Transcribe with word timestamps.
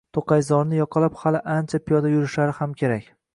To`qayzorni 0.17 0.79
yoqalab 0.79 1.19
hali 1.19 1.41
ancha 1.57 1.81
piyoda 1.91 2.15
yurishlari 2.15 2.57
ham 2.63 2.75
kerak 2.83 3.07